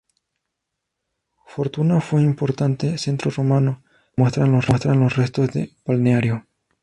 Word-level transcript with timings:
Fortuna 1.45 2.01
fue 2.01 2.21
un 2.21 2.25
importante 2.25 2.97
centro 2.97 3.29
romano, 3.29 3.83
como 4.15 4.31
demuestran 4.31 4.99
los 4.99 5.15
restos 5.15 5.51
del 5.51 5.75
balneario. 5.85 6.47